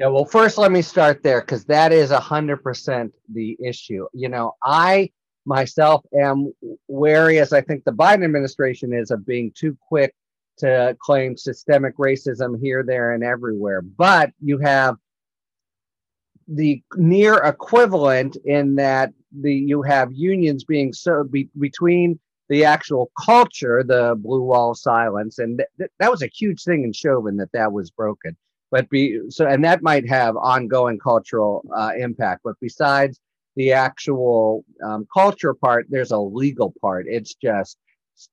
[0.01, 4.07] Yeah, well, first let me start there because that is a hundred percent the issue.
[4.13, 5.11] You know, I
[5.45, 6.51] myself am
[6.87, 10.15] wary, as I think the Biden administration is, of being too quick
[10.57, 13.83] to claim systemic racism here, there, and everywhere.
[13.83, 14.95] But you have
[16.47, 23.11] the near equivalent in that the you have unions being so be, between the actual
[23.23, 27.37] culture, the blue wall silence, and th- th- that was a huge thing in Chauvin
[27.37, 28.35] that that was broken
[28.71, 33.19] but be so and that might have ongoing cultural uh, impact but besides
[33.55, 37.05] the actual um, culture part there's a legal part.
[37.07, 37.77] It's just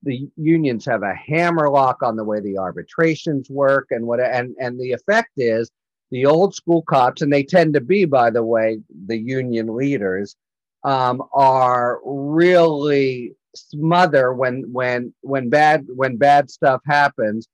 [0.02, 4.78] the unions have a hammerlock on the way the arbitrations work and what and and
[4.78, 5.70] the effect is
[6.10, 10.36] the old school cops and they tend to be by the way the union leaders
[10.84, 17.48] um, are really smother when when when bad when bad stuff happens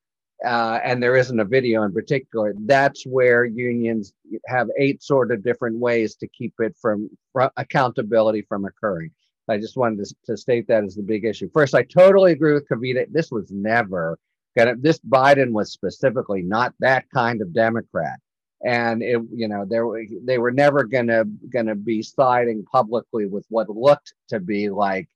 [0.44, 4.12] uh, and there isn't a video in particular, that's where unions
[4.46, 9.10] have eight sort of different ways to keep it from, from accountability from occurring.
[9.48, 11.50] I just wanted to, to, state that as the big issue.
[11.52, 13.06] First, I totally agree with Kavita.
[13.10, 14.18] This was never
[14.56, 14.74] gonna.
[14.76, 18.18] This Biden was specifically not that kind of Democrat,
[18.64, 19.84] and it, you know, there
[20.24, 25.08] they were never gonna gonna be siding publicly with what looked to be like,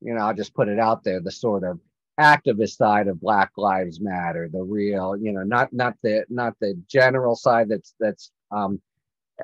[0.00, 1.78] you know, I'll just put it out there, the sort of
[2.20, 6.80] activist side of Black Lives Matter, the real, you know, not not the not the
[6.88, 8.80] general side that's that's um,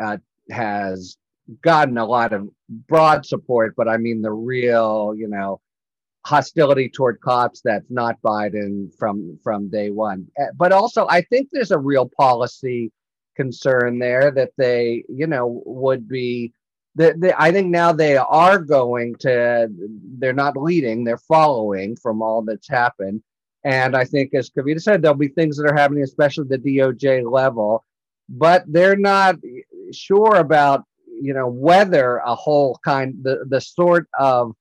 [0.01, 0.19] uh,
[0.51, 1.17] has
[1.63, 2.49] gotten a lot of
[2.89, 5.61] broad support, but I mean the real, you know,
[6.25, 10.27] hostility toward cops that's not Biden from from day one.
[10.39, 12.93] Eh, but also, I think there's a real policy
[13.37, 16.53] concern there that they, you know, would be
[16.99, 19.69] I think now they are going to,
[20.19, 23.23] they're not leading, they're following from all that's happened.
[23.65, 27.31] And I think, as Kavita said, there'll be things that are happening, especially the DOJ
[27.31, 27.85] level,
[28.29, 29.37] but they're not
[29.93, 34.55] sure about, you know, whether a whole kind, the, the sort of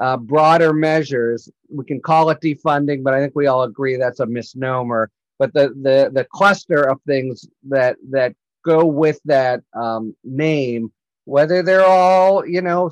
[0.00, 4.20] uh, broader measures, we can call it defunding, but I think we all agree that's
[4.20, 5.10] a misnomer.
[5.38, 8.34] But the, the, the cluster of things that, that
[8.64, 10.92] go with that um, name
[11.26, 12.90] whether they're all you know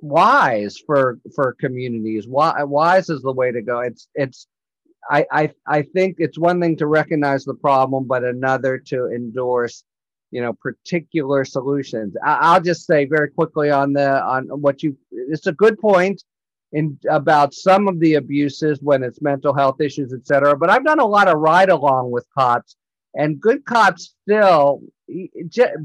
[0.00, 2.26] wise for for communities.
[2.28, 3.80] Wise is the way to go.
[3.80, 4.46] It's it's
[5.10, 9.82] I, I i think it's one thing to recognize the problem but another to endorse
[10.30, 12.14] you know particular solutions.
[12.24, 16.22] I, will just say very quickly on the on what you it's a good point
[16.72, 21.00] in about some of the abuses when it's mental health issues etc but i've done
[21.00, 22.76] a lot of ride along with cops
[23.14, 24.80] and good cops still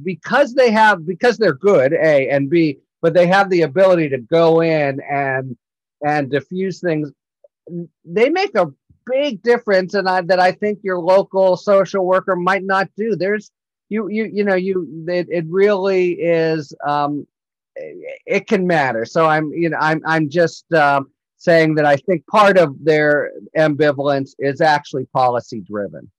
[0.04, 4.18] because they have because they're good a and b but they have the ability to
[4.18, 5.56] go in and
[6.06, 7.12] and diffuse things
[8.06, 8.68] they make a
[9.06, 13.16] big difference and I, that i think your local social worker might not do.
[13.16, 13.52] There's
[13.90, 17.26] you you you know you it, it really is um
[18.26, 19.06] it can matter.
[19.06, 23.32] So i'm you know i'm i'm just um saying that i think part of their
[23.56, 26.10] ambivalence is actually policy driven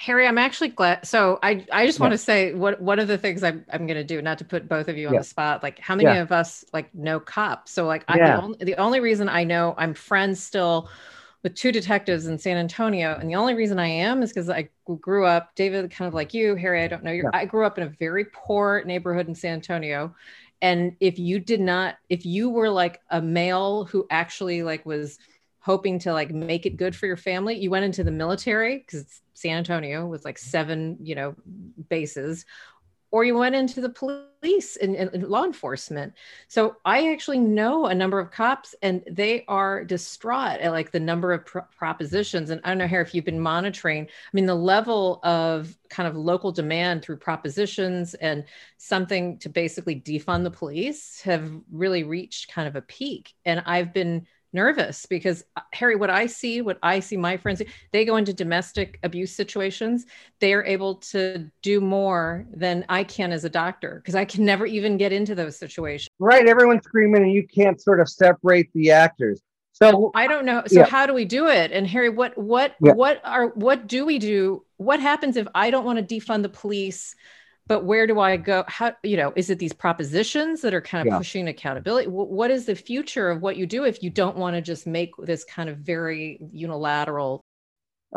[0.00, 1.06] Harry, I'm actually glad.
[1.06, 2.04] So I, I just yeah.
[2.04, 4.46] want to say what one of the things I'm, I'm going to do, not to
[4.46, 5.20] put both of you on yeah.
[5.20, 5.62] the spot.
[5.62, 6.22] Like, how many yeah.
[6.22, 7.72] of us like know cops?
[7.72, 10.88] So like, I, the, only, the only reason I know I'm friends still
[11.42, 14.70] with two detectives in San Antonio, and the only reason I am is because I
[15.00, 15.54] grew up.
[15.54, 16.82] David, kind of like you, Harry.
[16.82, 17.12] I don't know.
[17.12, 20.14] you I grew up in a very poor neighborhood in San Antonio,
[20.62, 25.18] and if you did not, if you were like a male who actually like was
[25.60, 27.58] hoping to like make it good for your family.
[27.58, 31.34] You went into the military because it's san antonio with like seven you know
[31.88, 32.44] bases
[33.12, 36.12] or you went into the police and, and, law enforcement.
[36.48, 41.00] So i actually know a number of cops and they are distraught at like the
[41.00, 42.50] number of propositions.
[42.50, 46.08] And i don't know here if you've been monitoring i mean the level of kind
[46.08, 48.44] of local demand through propositions and
[48.76, 53.34] something to basically defund the police have really reached kind of a peak.
[53.44, 57.62] And i've been nervous because uh, Harry, what I see, what I see my friends,
[57.92, 60.06] they go into domestic abuse situations.
[60.40, 64.44] They are able to do more than I can as a doctor because I can
[64.44, 66.08] never even get into those situations.
[66.18, 66.46] Right.
[66.46, 69.40] Everyone's screaming and you can't sort of separate the actors.
[69.72, 70.62] So I don't know.
[70.66, 70.86] So yeah.
[70.86, 71.72] how do we do it?
[71.72, 72.92] And Harry, what what yeah.
[72.92, 74.64] what are what do we do?
[74.76, 77.14] What happens if I don't want to defund the police?
[77.70, 78.64] But where do I go?
[78.66, 81.18] How, you know, is it these propositions that are kind of yeah.
[81.18, 82.08] pushing accountability?
[82.08, 85.12] what is the future of what you do if you don't want to just make
[85.18, 87.44] this kind of very unilateral?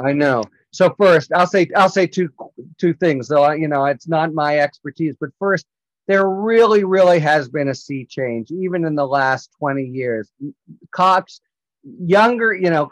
[0.04, 0.44] I know.
[0.72, 2.30] So first, I'll say I'll say two
[2.80, 3.28] two things.
[3.28, 5.68] Though you know, it's not my expertise, but first,
[6.08, 10.32] there really, really has been a sea change, even in the last twenty years.
[10.90, 11.42] Cops,
[11.84, 12.90] younger, you know,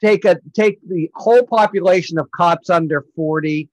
[0.00, 3.68] take a take the whole population of cops under forty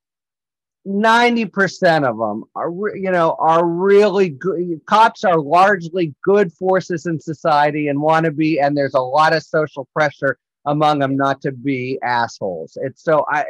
[0.85, 7.19] 90% of them are you know are really good cops are largely good forces in
[7.19, 11.41] society and want to be and there's a lot of social pressure among them not
[11.41, 12.77] to be assholes.
[12.81, 13.45] It's so i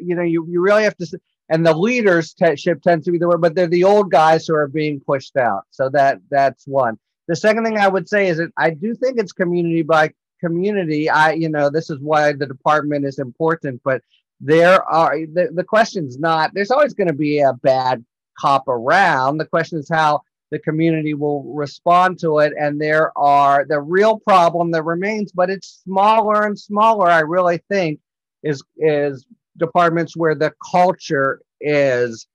[0.00, 3.28] you know you, you really have to and the leaders leadership tends to be the
[3.28, 5.62] word but they're the old guys who are being pushed out.
[5.70, 6.98] So that that's one.
[7.28, 11.08] The second thing i would say is that i do think it's community by community.
[11.08, 14.02] I you know this is why the department is important but
[14.42, 18.04] there are the, the question's not there's always going to be a bad
[18.38, 19.38] cop around.
[19.38, 24.18] The question is how the community will respond to it and there are the real
[24.18, 27.98] problem that remains but it's smaller and smaller i really think
[28.42, 29.24] is is
[29.56, 32.26] departments where the culture is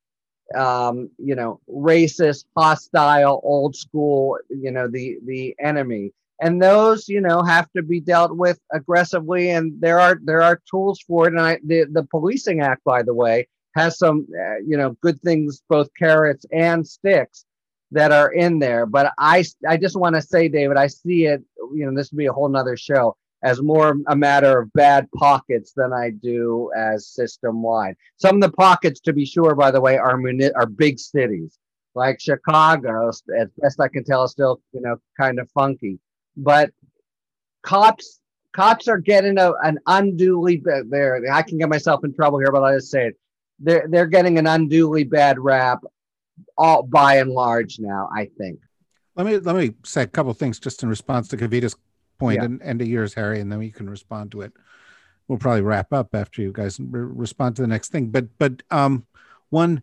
[0.56, 6.12] um, you know racist hostile old school you know the the enemy
[6.42, 10.62] and those you know have to be dealt with aggressively and there are there are
[10.70, 11.34] tools for it.
[11.34, 15.22] And I, the the policing act by the way has some uh, you know good
[15.22, 17.46] things both carrots and sticks
[17.92, 18.86] that are in there.
[18.86, 22.18] But i i just want to say david i see it you know this would
[22.18, 26.72] be a whole nother show as more a matter of bad pockets than i do
[26.76, 30.52] as system wide some of the pockets to be sure by the way are muni-
[30.54, 31.58] are big cities.
[31.96, 33.24] Like chicago as
[33.58, 36.00] best i can tell is still you know kind of funky
[36.38, 36.72] but
[37.64, 38.20] cops
[38.54, 42.52] cops are getting a, an unduly bad there i can get myself in trouble here
[42.52, 43.18] but i just say it.
[43.60, 45.80] They're they're getting an unduly bad rap
[46.58, 48.60] all by and large now i think.
[49.16, 51.76] Let me let me say a couple things just in response to kavita's
[52.20, 52.46] point Yeah.
[52.46, 54.54] and, and to yours harry and then you can respond to it.
[55.28, 58.10] We'll probably wrap up after you guys re- respond to the next thing.
[58.12, 59.06] But but um
[59.50, 59.82] one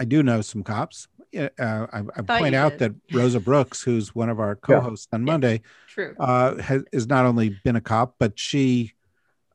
[0.00, 1.48] i do know some cops uh,
[1.92, 3.00] I, I point out did.
[3.08, 5.32] that rosa brooks who's one of our co-hosts on Yeah.
[5.32, 6.14] monday True.
[6.18, 8.92] uh, has, has not only been a cop, but she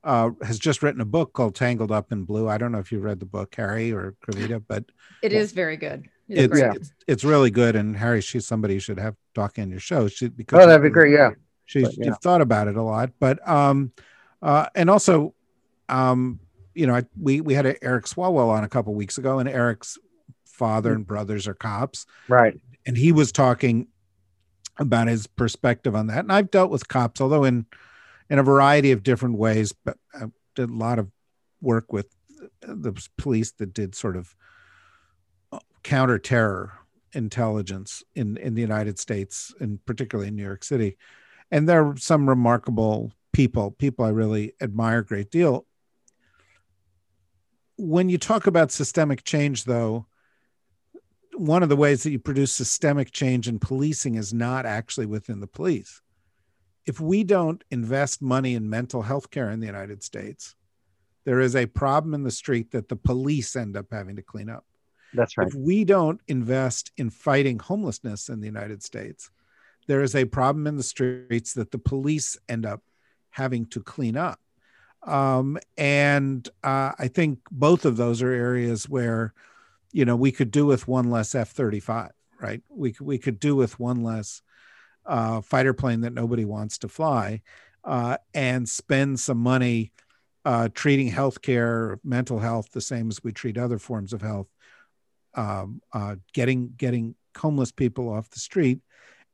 [0.04, 2.50] uh, has just written a book called Tangled Up in Blue.
[2.50, 4.86] I don't know if you read the book, Harry or Kavita, but
[5.22, 6.10] It well, is very good.
[6.28, 6.60] It's it's.
[6.60, 6.74] Yeah.
[6.74, 7.76] it's it's really good.
[7.76, 10.08] And Harry, she's somebody you should have talking on your show.
[10.08, 11.32] She, because oh that'd be great yeah
[11.66, 12.06] She's But, yeah.
[12.06, 13.92] you've thought about it a lot, but um,
[14.42, 15.36] uh, and also,
[15.88, 16.40] um,
[16.74, 19.48] you know, I, we we had a Eric Swalwell on a couple weeks ago, and
[19.48, 20.00] Eric's
[20.62, 23.88] father and brothers are cops, right and he was talking
[24.78, 26.20] about his perspective on that.
[26.20, 27.66] And I've dealt with cops, although in
[28.30, 31.12] in a variety of different ways, but I did a lot of
[31.62, 32.08] work with
[32.62, 34.36] the police that did sort of
[35.52, 36.74] uh, counter terror
[37.14, 40.98] intelligence in in the United States and particularly in New York City.
[41.52, 45.66] And there are some remarkable people, people I really admire a great deal.
[47.78, 50.06] When you talk about systemic change, though,
[51.36, 55.40] one of the ways that you produce systemic change in policing is not actually within
[55.40, 56.02] the police.
[56.86, 60.56] If we don't invest money in mental health care in the United States,
[61.26, 64.50] there is a problem in the street that the police end up having to clean
[64.50, 64.66] up.
[65.14, 69.30] that's right If we don't invest in fighting homelessness in the United States,
[69.88, 72.82] there is a problem in the streets that the police end up
[73.30, 74.40] having to clean up.
[75.04, 79.34] Um, and uh, I think both of those are areas where,
[79.92, 82.62] you know, we could do with one less F 35, right?
[82.70, 84.42] We, we could do with one less
[85.06, 87.42] uh, fighter plane that nobody wants to fly
[87.84, 89.92] uh, and spend some money
[90.46, 94.48] uh, treating healthcare, mental health, the same as we treat other forms of health
[95.34, 98.80] um, uh, getting getting homeless people off the street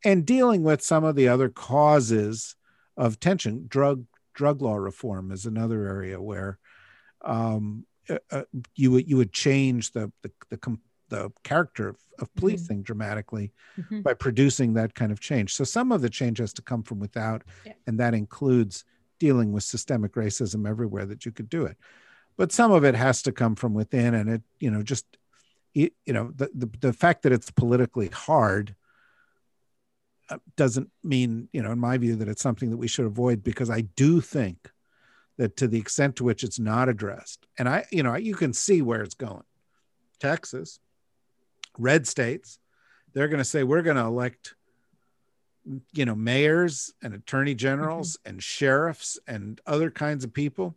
[0.06, 2.56] and dealing with some of the other causes
[2.96, 3.66] of tension.
[3.68, 6.60] Drug drug law reform is another area where
[7.24, 8.44] um, uh, uh,
[8.76, 13.54] you would you would change the the the, com- the character of, of policing dramatically
[13.80, 14.04] Mhm.
[14.04, 15.54] by producing that kind of change.
[15.54, 17.74] So some of the change has to come from without, Yeah.
[17.86, 18.84] and that includes
[19.20, 21.78] dealing with systemic racism everywhere that you could do it.
[22.38, 25.06] But some of it has to come from within, and it you know just
[25.74, 28.76] you, you know the, the the fact that it's politically hard
[30.30, 33.44] uh, doesn't mean you know in my view that it's something that we should avoid
[33.44, 34.70] because I do think
[35.38, 38.54] that to the extent to which it's not addressed, and I you know you can
[38.54, 39.44] see where it's going.
[40.20, 40.80] Texas,
[41.78, 42.60] red states,
[43.14, 44.56] they're going to say we're going to elect
[45.94, 47.58] you know mayors and attorney mm-hmm.
[47.58, 50.76] generals and sheriffs and other kinds of people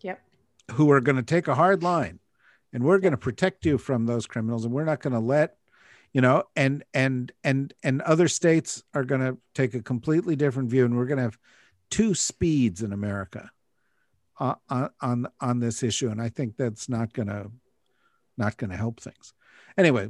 [0.00, 0.20] Yep.
[0.72, 2.18] who are going to take a hard line.
[2.72, 5.56] And we're going to protect you from those criminals and we're not going to let
[6.12, 10.70] you know and and and and other states are going to take a completely different
[10.70, 11.38] view and we're going to have
[11.90, 13.50] two speeds in america
[14.42, 17.50] uh, on on on this issue and i think that's not going to
[18.36, 19.34] not to help things
[19.76, 20.08] anyway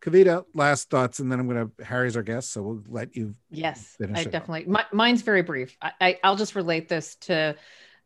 [0.00, 3.34] kavita last thoughts and then i'm going to harry's our guest so we'll let you
[3.50, 4.64] Yes, finish I it definitely.
[4.66, 5.76] My, mine's very brief.
[5.80, 7.56] I, I, I'll just relate this to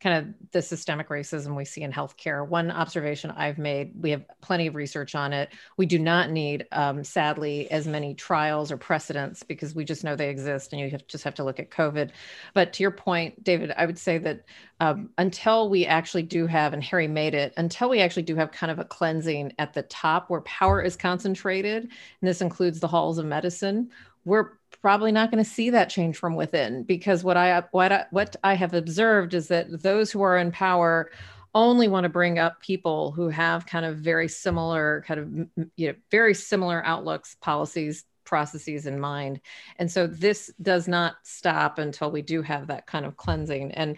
[0.01, 2.46] kind of the systemic racism we see in healthcare.
[2.46, 5.51] One observation I've made: we have plenty of research on it.
[5.76, 10.16] We do not need, um, sadly, as many trials or precedents because we just know
[10.16, 12.11] they exist, and you have, just have to look at COVID.
[12.55, 14.44] But to your point, David, I would say that
[14.80, 18.51] um, until we actually do have, and Harry made it, until we actually do have
[18.53, 21.90] kind of a cleansing at the top where power is concentrated, and
[22.28, 23.90] this includes the halls of medicine,
[24.24, 28.06] we're probably not going to see that change from within because what I what I,
[28.10, 31.10] what I have observed is that those who are in power
[31.54, 35.20] only want to bring up people who have kind of very similar kind
[35.56, 39.40] of you know very similar outlooks policies processes in mind.
[39.78, 43.72] And so this does not stop until we do have that kind of cleansing.
[43.72, 43.96] And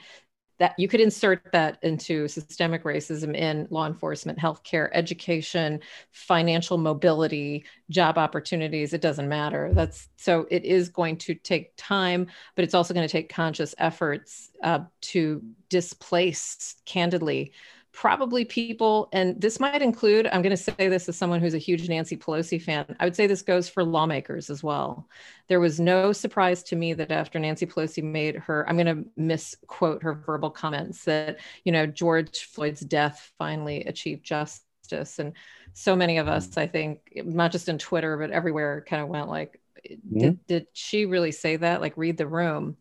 [0.63, 5.81] that you could insert that into systemic racism in law enforcement, healthcare, education,
[6.13, 8.93] financial mobility, job opportunities.
[8.93, 9.73] It doesn't matter.
[9.75, 13.75] That's so it is going to take time, but it's also going to take conscious
[13.79, 17.51] efforts uh, to displace candidly
[17.93, 21.59] probably people, and this might include, I'm going to say this as someone who's a
[21.59, 22.97] huge Nancy Pelosi fan.
[22.99, 25.09] I would say this goes for lawmakers as well.
[25.49, 29.05] There was no surprise to me that after Nancy Pelosi made her, I'm going to
[29.17, 35.19] misquote her verbal comments that, you know, George Floyd's death finally achieved justice.
[35.19, 35.35] And
[35.75, 39.29] so many of us, I think, not just in Twitter, but everywhere, kind of went
[39.29, 40.19] like, mm-hmm.
[40.19, 41.83] did, did she really say that?
[41.83, 42.79] Like, read the room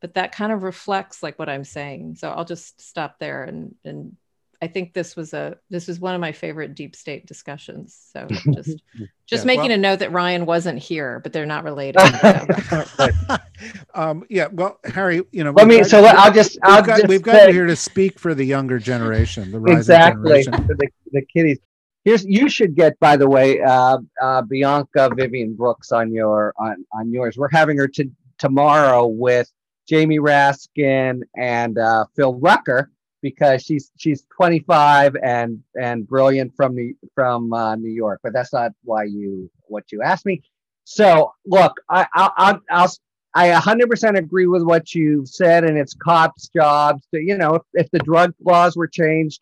[0.00, 2.16] but that kind of reflects like what I'm saying.
[2.16, 4.16] So I'll just stop there and and
[4.62, 7.98] I think this was a this was one of my favorite deep state discussions.
[8.12, 8.82] So just
[9.26, 12.00] just yeah, making well, a note that Ryan wasn't here, but they're not related.
[13.94, 15.82] um, yeah, well, Harry, you know, let me.
[15.82, 18.44] So I'll just we've I'll got, just we've got you here to speak for the
[18.44, 20.66] younger generation, the rising exactly generation.
[20.66, 21.58] the, the kiddies.
[22.04, 26.84] Here's you should get by the way, uh, uh, Bianca Vivian Brooks on your on
[26.92, 27.38] on yours.
[27.38, 29.50] We're having her to tomorrow with
[29.88, 32.90] Jamie Raskin and uh, Phil Rucker
[33.22, 38.20] because she's she's 25 and and brilliant from the from uh, New York.
[38.22, 40.42] But that's not why you what you asked me.
[40.84, 42.92] So look, I I I'll, I'll
[43.34, 47.62] I 100% agree with what you said, and it's cops' jobs to, you know, if,
[47.74, 49.40] if the drug laws were changed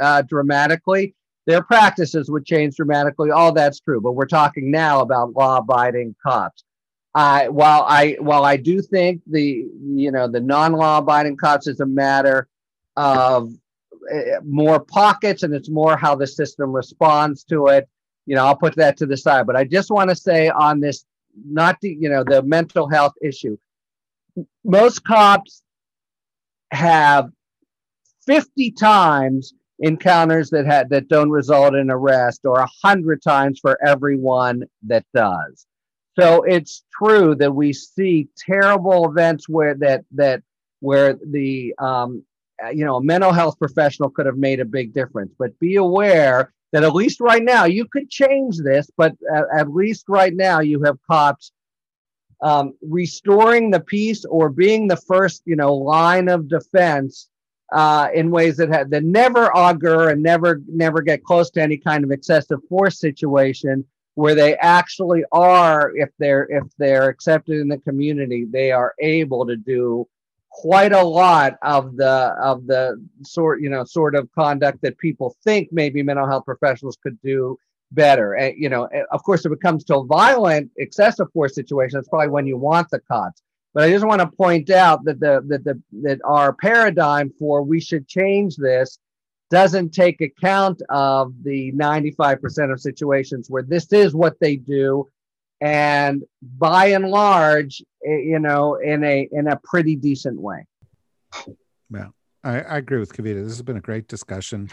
[0.00, 1.14] uh, dramatically,
[1.46, 3.30] their practices would change dramatically.
[3.30, 6.64] All that's true, but we're talking now about law-abiding cops.
[7.14, 11.86] Uh, while I while I do think the you know the non-law-abiding cops is a
[11.86, 12.48] matter
[12.98, 13.46] uh,
[14.44, 17.88] more pockets and it's more how the system responds to it.
[18.26, 19.46] You know, I'll put that to the side.
[19.46, 21.04] But I just want to say on this,
[21.46, 23.56] not the, you know, the mental health issue.
[24.64, 25.62] Most cops
[26.70, 27.30] have
[28.26, 33.78] 50 times encounters that had that don't result in arrest or a hundred times for
[33.86, 35.66] everyone that does.
[36.18, 40.42] So it's true that we see terrible events where that that
[40.80, 42.24] where the um,
[42.72, 45.32] you know, a mental health professional could have made a big difference.
[45.38, 49.72] But be aware that at least right now, you could change this, but at, at
[49.72, 51.52] least right now, you have cops
[52.40, 57.28] um, restoring the peace or being the first, you know, line of defense
[57.72, 61.76] uh, in ways that have, that never augur and never never get close to any
[61.76, 63.84] kind of excessive force situation
[64.14, 69.46] where they actually are if they're if they're accepted in the community they are able
[69.46, 70.08] to do
[70.58, 75.36] quite a lot of the of the sort you know sort of conduct that people
[75.44, 77.56] think maybe mental health professionals could do
[77.92, 78.34] better.
[78.34, 82.08] And you know of course if it comes to a violent excessive force situation that's
[82.08, 83.40] probably when you want the cops.
[83.72, 87.62] But i just want to point out that the that the that our paradigm for
[87.62, 88.98] we should change this
[89.50, 95.08] doesn't take account of the 95% of situations where this is what they do
[95.60, 100.64] and by and large, eh, you know, in a in a pretty decent way.
[101.92, 102.08] Yeah,
[102.44, 103.42] I, I agree with Kavita.
[103.42, 104.70] This has been a great discussion.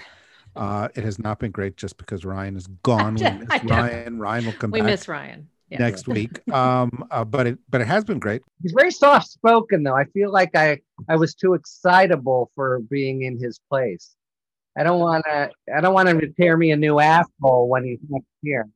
[0.56, 3.16] Uh, it has not been great just because Ryan is gone.
[3.20, 4.20] We miss Ryan.
[4.20, 4.86] Ryan will come we back.
[4.86, 5.50] We miss Ryan.
[5.70, 5.80] Yeah.
[5.80, 8.44] Next week, um, uh, but it but it has been great.
[8.62, 9.96] He's very soft spoken, though.
[9.96, 10.80] I feel like I
[11.10, 14.16] I was too excitable for being in his place.
[14.78, 15.50] I don't want to.
[15.76, 18.68] I don't want him to tear me a new asshole when he's next here.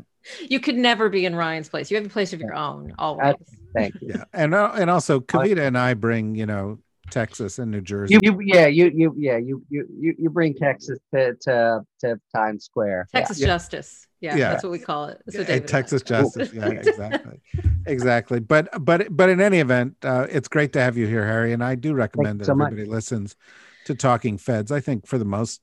[0.48, 1.90] you could never be in Ryan's place.
[1.90, 3.34] You have a place of your own always.
[3.74, 4.08] thank you.
[4.14, 6.78] Yeah, and uh, and also Kavita and I bring you know
[7.10, 8.14] Texas and New Jersey.
[8.14, 12.64] You, you yeah, you you yeah you you you bring Texas to to, to Times
[12.64, 13.08] Square.
[13.14, 13.46] Texas yeah.
[13.46, 14.06] Justice.
[14.20, 15.20] Yeah, yeah, that's what we call it.
[15.30, 16.50] Yeah, Texas Justice.
[16.52, 17.40] Yeah, exactly,
[17.86, 18.40] exactly.
[18.40, 21.52] But but but in any event, uh, it's great to have you here, Harry.
[21.52, 22.88] And I do recommend that so everybody much.
[22.88, 23.36] listens
[23.84, 24.72] to Talking Feds.
[24.72, 25.60] I think for the most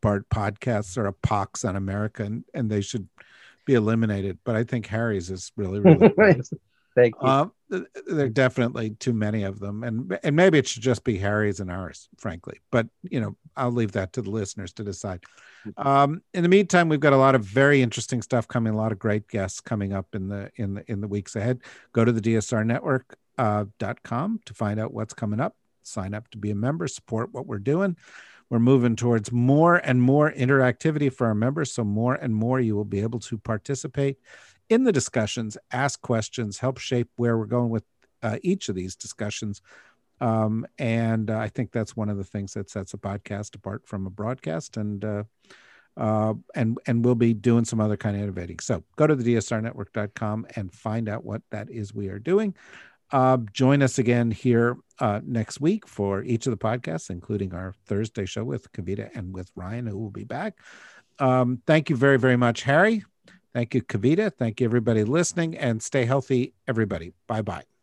[0.00, 3.08] part, podcasts are a pox on America, and, and they should
[3.64, 4.38] be eliminated.
[4.44, 5.80] But I think Harry's is really,
[6.16, 6.40] really
[6.94, 7.28] Thank you.
[7.28, 7.46] Uh,
[8.06, 11.58] there are definitely too many of them, and and maybe it should just be Harry's
[11.58, 12.60] and ours, frankly.
[12.70, 15.24] But you know, I'll leave that to the listeners to decide.
[15.76, 18.72] Um, in the meantime, we've got a lot of very interesting stuff coming.
[18.72, 21.62] A lot of great guests coming up in the in the in the weeks ahead.
[21.92, 25.56] Go to the DSR Network uh, dot com to find out what's coming up.
[25.82, 26.86] Sign up to be a member.
[26.86, 27.96] Support what we're doing
[28.50, 31.72] we're moving towards more and more interactivity for our members.
[31.72, 34.18] So, more and more you will be able to participate
[34.68, 37.84] in the discussions, ask questions, help shape where we're going with
[38.22, 39.60] uh, each of these discussions.
[40.20, 43.86] Um, and uh, I think that's one of the things that sets a podcast apart
[43.86, 44.76] from a broadcast.
[44.76, 45.24] And uh,
[45.96, 48.58] uh, and and we'll be doing some other kind of innovating.
[48.58, 52.54] So go to the dsrnetwork.com and find out what that is we are doing.
[53.14, 57.72] Uh, join us again here uh, next week for each of the podcasts, including our
[57.86, 60.58] Thursday show with Kavita and with Ryan, who will be back.
[61.20, 63.04] Um, thank you very, very much, Harry.
[63.52, 64.32] Thank you, Kavita.
[64.36, 67.12] Thank you, everybody listening, and stay healthy, everybody.
[67.28, 67.73] Bye bye.